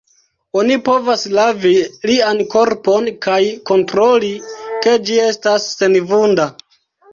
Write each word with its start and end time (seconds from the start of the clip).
Oni 0.59 0.77
povas 0.85 1.25
lavi 1.39 1.73
lian 2.11 2.41
korpon, 2.55 3.11
kaj 3.27 3.37
kontroli, 3.73 4.33
ke 4.87 4.97
ĝi 5.11 5.23
estas 5.29 5.71
senvunda. 5.79 6.53